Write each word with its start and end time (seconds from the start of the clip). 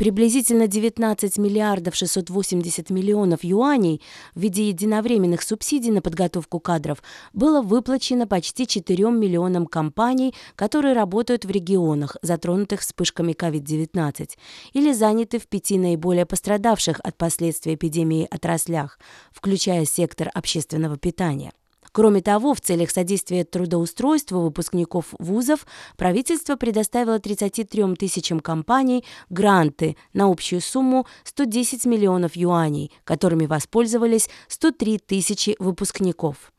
Приблизительно 0.00 0.66
19 0.66 1.36
миллиардов 1.36 1.94
680 1.94 2.88
миллионов 2.88 3.44
юаней 3.44 4.00
в 4.34 4.40
виде 4.40 4.68
единовременных 4.68 5.42
субсидий 5.42 5.90
на 5.90 6.00
подготовку 6.00 6.58
кадров 6.58 7.02
было 7.34 7.60
выплачено 7.60 8.26
почти 8.26 8.66
4 8.66 9.10
миллионам 9.10 9.66
компаний, 9.66 10.34
которые 10.56 10.94
работают 10.94 11.44
в 11.44 11.50
регионах, 11.50 12.16
затронутых 12.22 12.80
вспышками 12.80 13.32
COVID-19, 13.32 14.38
или 14.72 14.92
заняты 14.94 15.38
в 15.38 15.46
пяти 15.46 15.76
наиболее 15.76 16.24
пострадавших 16.24 16.98
от 17.04 17.18
последствий 17.18 17.74
эпидемии 17.74 18.26
отраслях, 18.30 18.98
включая 19.32 19.84
сектор 19.84 20.30
общественного 20.32 20.96
питания. 20.96 21.52
Кроме 21.92 22.20
того, 22.20 22.54
в 22.54 22.60
целях 22.60 22.90
содействия 22.90 23.44
трудоустройству 23.44 24.40
выпускников 24.40 25.06
вузов 25.18 25.66
правительство 25.96 26.56
предоставило 26.56 27.18
33 27.18 27.96
тысячам 27.96 28.40
компаний 28.40 29.04
гранты 29.28 29.96
на 30.12 30.30
общую 30.30 30.60
сумму 30.60 31.06
110 31.24 31.86
миллионов 31.86 32.36
юаней, 32.36 32.92
которыми 33.04 33.46
воспользовались 33.46 34.28
103 34.48 34.98
тысячи 34.98 35.56
выпускников. 35.58 36.52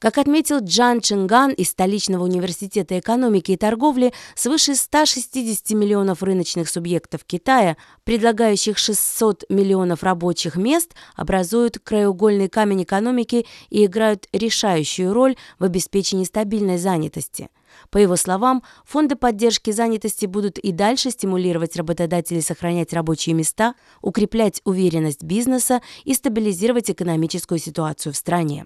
Как 0.00 0.16
отметил 0.16 0.60
Джан 0.60 1.02
Чинган 1.02 1.52
из 1.52 1.68
столичного 1.68 2.24
университета 2.24 2.98
экономики 2.98 3.52
и 3.52 3.56
торговли, 3.58 4.14
свыше 4.34 4.74
160 4.74 5.72
миллионов 5.72 6.22
рыночных 6.22 6.70
субъектов 6.70 7.22
Китая, 7.24 7.76
предлагающих 8.04 8.78
600 8.78 9.44
миллионов 9.50 10.02
рабочих 10.02 10.56
мест, 10.56 10.94
образуют 11.16 11.78
краеугольный 11.78 12.48
камень 12.48 12.84
экономики 12.84 13.44
и 13.68 13.84
играют 13.84 14.26
решающую 14.32 15.12
роль 15.12 15.36
в 15.58 15.64
обеспечении 15.64 16.24
стабильной 16.24 16.78
занятости. 16.78 17.50
По 17.90 17.98
его 17.98 18.16
словам, 18.16 18.62
фонды 18.86 19.16
поддержки 19.16 19.70
занятости 19.70 20.24
будут 20.24 20.58
и 20.58 20.72
дальше 20.72 21.10
стимулировать 21.10 21.76
работодателей 21.76 22.40
сохранять 22.40 22.94
рабочие 22.94 23.34
места, 23.34 23.74
укреплять 24.00 24.62
уверенность 24.64 25.24
бизнеса 25.24 25.82
и 26.04 26.14
стабилизировать 26.14 26.90
экономическую 26.90 27.58
ситуацию 27.58 28.14
в 28.14 28.16
стране. 28.16 28.64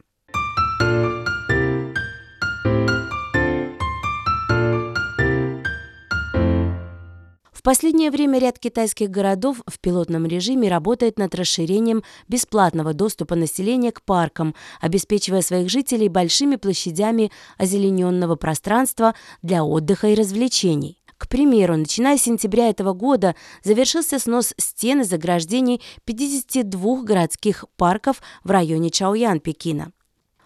Последнее 7.64 8.11
время 8.11 8.39
ряд 8.39 8.58
китайских 8.61 9.11
городов 9.11 9.63
в 9.67 9.80
пилотном 9.80 10.27
режиме 10.27 10.69
работает 10.69 11.19
над 11.19 11.35
расширением 11.35 12.05
бесплатного 12.29 12.92
доступа 12.92 13.35
населения 13.35 13.91
к 13.91 14.02
паркам, 14.02 14.55
обеспечивая 14.80 15.41
своих 15.41 15.70
жителей 15.70 16.08
большими 16.08 16.57
площадями 16.57 17.33
озелененного 17.57 18.36
пространства 18.36 19.14
для 19.42 19.64
отдыха 19.64 20.08
и 20.08 20.14
развлечений. 20.14 21.03
К 21.17 21.27
примеру, 21.27 21.77
начиная 21.77 22.19
с 22.19 22.23
сентября 22.23 22.69
этого 22.69 22.92
года 22.92 23.35
завершился 23.63 24.19
снос 24.19 24.53
стен 24.58 25.01
и 25.01 25.05
заграждений 25.05 25.80
52 26.05 27.03
городских 27.03 27.64
парков 27.77 28.20
в 28.45 28.51
районе 28.51 28.91
Чаоян, 28.91 29.41
Пекина. 29.41 29.92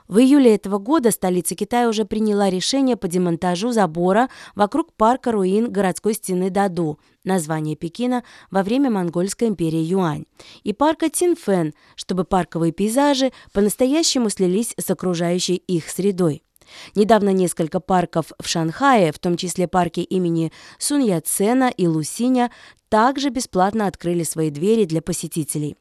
В 0.09 0.21
июле 0.21 0.55
этого 0.55 0.79
года 0.79 1.11
столица 1.11 1.55
Китая 1.55 1.87
уже 1.87 2.07
приняла 2.07 2.49
решение 2.49 2.97
по 2.97 3.09
демонтажу 3.09 3.73
забора 3.73 4.31
вокруг 4.55 4.95
парка 4.95 5.33
руин 5.33 5.71
городской 5.71 6.15
стены 6.15 6.49
Даду, 6.49 6.99
название 7.25 7.77
Пекина 7.77 8.25
во 8.51 8.63
время 8.63 8.91
Монгольской 8.91 9.49
империи 9.49 9.83
Юань, 9.83 10.25
и 10.65 10.73
парка 10.73 11.11
Тинфэн, 11.11 11.75
чтобы 11.95 12.25
парковые 12.25 12.73
пейзажи 12.73 13.33
по-настоящему 13.53 14.31
слились 14.31 14.73
с 14.79 14.91
окружающей 14.91 15.57
их 15.57 15.91
средой. 15.91 16.43
Недавно 16.95 17.31
несколько 17.31 17.79
парков 17.79 18.33
в 18.39 18.49
Шанхае, 18.49 19.13
в 19.13 19.19
том 19.19 19.37
числе 19.37 19.69
парки 19.69 20.01
имени 20.01 20.53
Сунь 20.79 21.05
Яцена 21.05 21.69
и 21.69 21.87
Лусиня, 21.87 22.51
также 22.89 23.29
бесплатно 23.29 23.87
открыли 23.87 24.23
свои 24.23 24.51
двери 24.51 24.85
для 24.85 25.03
посетителей. 25.03 25.77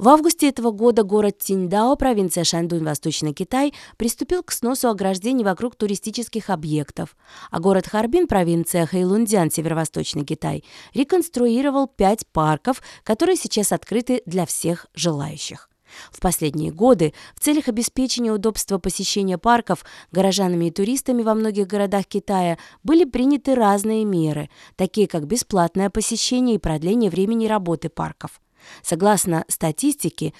В 0.00 0.08
августе 0.08 0.48
этого 0.48 0.70
года 0.70 1.02
город 1.02 1.36
Тиньдао, 1.40 1.94
провинция 1.94 2.42
Шаньдунь, 2.42 2.82
Восточный 2.82 3.34
Китай, 3.34 3.74
приступил 3.98 4.42
к 4.42 4.50
сносу 4.50 4.88
ограждений 4.88 5.44
вокруг 5.44 5.76
туристических 5.76 6.48
объектов, 6.48 7.18
а 7.50 7.60
город 7.60 7.86
Харбин, 7.86 8.26
провинция 8.26 8.86
Хэйлунцзян, 8.86 9.50
Северо-Восточный 9.50 10.24
Китай, 10.24 10.64
реконструировал 10.94 11.86
пять 11.86 12.26
парков, 12.28 12.80
которые 13.04 13.36
сейчас 13.36 13.72
открыты 13.72 14.22
для 14.24 14.46
всех 14.46 14.86
желающих. 14.94 15.68
В 16.10 16.20
последние 16.20 16.72
годы 16.72 17.12
в 17.34 17.40
целях 17.40 17.68
обеспечения 17.68 18.32
удобства 18.32 18.78
посещения 18.78 19.36
парков 19.36 19.84
горожанами 20.12 20.68
и 20.68 20.70
туристами 20.70 21.22
во 21.22 21.34
многих 21.34 21.66
городах 21.66 22.06
Китая 22.06 22.56
были 22.82 23.04
приняты 23.04 23.54
разные 23.54 24.06
меры, 24.06 24.48
такие 24.76 25.06
как 25.06 25.26
бесплатное 25.26 25.90
посещение 25.90 26.56
и 26.56 26.58
продление 26.58 27.10
времени 27.10 27.46
работы 27.46 27.90
парков. 27.90 28.40
Согласно 28.82 29.44
статистике, 29.48 30.32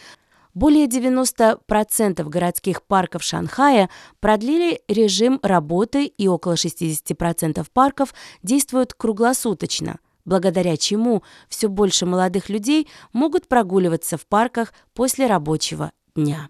более 0.54 0.86
90% 0.86 2.24
городских 2.24 2.82
парков 2.82 3.22
Шанхая 3.22 3.88
продлили 4.18 4.80
режим 4.88 5.38
работы 5.42 6.06
и 6.06 6.26
около 6.28 6.54
60% 6.54 7.66
парков 7.72 8.14
действуют 8.42 8.94
круглосуточно, 8.94 9.98
благодаря 10.24 10.76
чему 10.76 11.22
все 11.48 11.68
больше 11.68 12.06
молодых 12.06 12.48
людей 12.48 12.88
могут 13.12 13.48
прогуливаться 13.48 14.16
в 14.16 14.26
парках 14.26 14.72
после 14.92 15.26
рабочего 15.26 15.92
дня. 16.14 16.48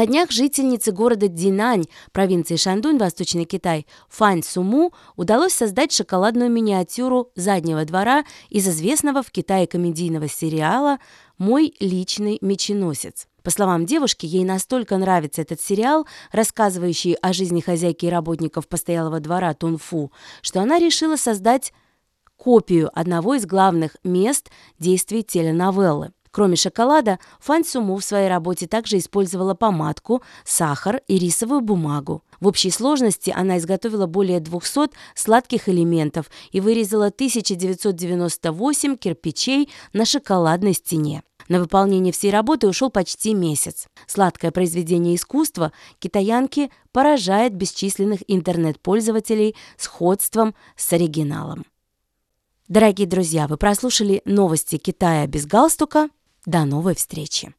На 0.00 0.06
днях 0.06 0.30
жительнице 0.30 0.92
города 0.92 1.28
Динань, 1.28 1.84
провинции 2.12 2.56
Шандунь, 2.56 2.96
Восточный 2.96 3.44
Китай, 3.44 3.86
Фань 4.08 4.42
Суму 4.42 4.94
удалось 5.14 5.52
создать 5.52 5.92
шоколадную 5.92 6.50
миниатюру 6.50 7.30
заднего 7.36 7.84
двора 7.84 8.24
из 8.48 8.66
известного 8.66 9.22
в 9.22 9.30
Китае 9.30 9.66
комедийного 9.66 10.26
сериала 10.26 11.00
«Мой 11.36 11.74
личный 11.80 12.38
меченосец». 12.40 13.26
По 13.42 13.50
словам 13.50 13.84
девушки, 13.84 14.24
ей 14.24 14.44
настолько 14.44 14.96
нравится 14.96 15.42
этот 15.42 15.60
сериал, 15.60 16.06
рассказывающий 16.32 17.12
о 17.20 17.34
жизни 17.34 17.60
хозяйки 17.60 18.06
и 18.06 18.10
работников 18.10 18.68
постоялого 18.68 19.20
двора 19.20 19.52
Тунфу, 19.52 20.12
что 20.40 20.62
она 20.62 20.78
решила 20.78 21.16
создать 21.16 21.74
копию 22.38 22.90
одного 22.98 23.34
из 23.34 23.44
главных 23.44 23.98
мест 24.02 24.50
действий 24.78 25.22
теленовеллы. 25.22 26.12
Кроме 26.32 26.54
шоколада, 26.54 27.18
Фан 27.40 27.64
Суму 27.64 27.96
в 27.96 28.04
своей 28.04 28.28
работе 28.28 28.68
также 28.68 28.98
использовала 28.98 29.54
помадку, 29.54 30.22
сахар 30.44 31.00
и 31.08 31.18
рисовую 31.18 31.60
бумагу. 31.60 32.22
В 32.40 32.46
общей 32.46 32.70
сложности 32.70 33.32
она 33.34 33.58
изготовила 33.58 34.06
более 34.06 34.38
200 34.38 34.90
сладких 35.16 35.68
элементов 35.68 36.30
и 36.52 36.60
вырезала 36.60 37.06
1998 37.06 38.96
кирпичей 38.96 39.68
на 39.92 40.04
шоколадной 40.04 40.74
стене. 40.74 41.24
На 41.48 41.58
выполнение 41.58 42.12
всей 42.12 42.30
работы 42.30 42.68
ушел 42.68 42.90
почти 42.90 43.34
месяц. 43.34 43.88
Сладкое 44.06 44.52
произведение 44.52 45.16
искусства 45.16 45.72
китаянки 45.98 46.70
поражает 46.92 47.56
бесчисленных 47.56 48.20
интернет-пользователей 48.28 49.56
сходством 49.76 50.54
с 50.76 50.92
оригиналом. 50.92 51.64
Дорогие 52.68 53.08
друзья, 53.08 53.48
вы 53.48 53.56
прослушали 53.56 54.22
новости 54.24 54.78
Китая 54.78 55.26
без 55.26 55.44
галстука. 55.44 56.08
До 56.46 56.64
новой 56.64 56.94
встречи! 56.94 57.54